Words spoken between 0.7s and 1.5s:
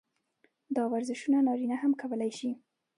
دا ورزشونه